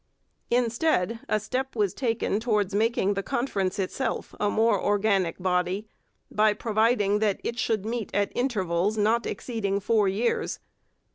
Instead, 0.49 1.19
a 1.29 1.39
step 1.39 1.75
was 1.75 1.93
taken 1.93 2.39
towards 2.39 2.73
making 2.73 3.13
the 3.13 3.21
Conference 3.21 3.77
itself 3.77 4.33
a 4.39 4.49
more 4.49 4.81
organic 4.83 5.37
body 5.37 5.87
by 6.31 6.53
providing 6.55 7.19
that 7.19 7.39
it 7.43 7.59
should 7.59 7.85
meet 7.85 8.09
at 8.11 8.31
intervals 8.35 8.97
not 8.97 9.27
exceeding 9.27 9.79
four 9.79 10.07
years. 10.07 10.57